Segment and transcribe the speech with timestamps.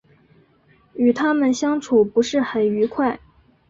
[0.95, 3.19] 与他们相处不是很愉快